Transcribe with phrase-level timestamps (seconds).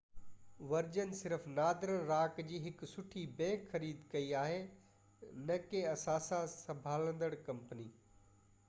[0.69, 4.59] version صرف Northern Rock جي هڪ سٺي بئنڪ' خريد ڪئي آهي
[5.51, 7.89] نہ ڪي اثاثا سنڀاليندڙ ڪمپني